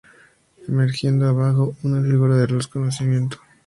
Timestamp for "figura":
2.01-2.35